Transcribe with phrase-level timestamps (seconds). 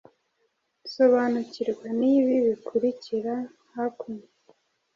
[0.91, 3.33] sobanukirwa n'ibi bikurikira
[3.73, 4.25] hakuno